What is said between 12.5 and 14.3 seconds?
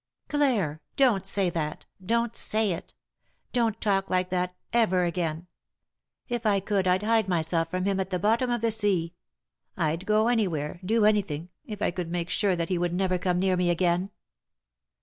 that he would never come near me again."